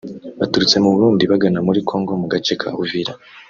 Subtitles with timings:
[0.39, 3.13] baturutse mu Burundi bagana muri Congo mu gace ka Uvira